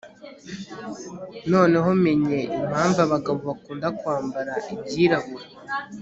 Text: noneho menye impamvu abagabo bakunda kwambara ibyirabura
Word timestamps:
noneho 1.51 1.89
menye 2.03 2.39
impamvu 2.59 2.99
abagabo 3.07 3.37
bakunda 3.49 3.87
kwambara 3.99 4.53
ibyirabura 4.73 5.45